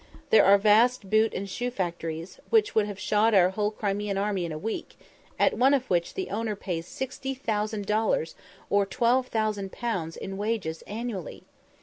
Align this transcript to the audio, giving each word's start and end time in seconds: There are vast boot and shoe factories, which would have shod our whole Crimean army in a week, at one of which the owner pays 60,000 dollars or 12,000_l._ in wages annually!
There 0.31 0.43
are 0.45 0.57
vast 0.57 1.11
boot 1.11 1.31
and 1.35 1.47
shoe 1.47 1.69
factories, 1.69 2.39
which 2.49 2.73
would 2.73 2.87
have 2.87 2.97
shod 2.99 3.35
our 3.35 3.51
whole 3.51 3.69
Crimean 3.69 4.17
army 4.17 4.45
in 4.45 4.51
a 4.51 4.57
week, 4.57 4.97
at 5.37 5.55
one 5.55 5.75
of 5.75 5.87
which 5.91 6.15
the 6.15 6.31
owner 6.31 6.55
pays 6.55 6.87
60,000 6.87 7.85
dollars 7.85 8.33
or 8.67 8.87
12,000_l._ 8.87 10.17
in 10.17 10.37
wages 10.37 10.81
annually! 10.87 11.43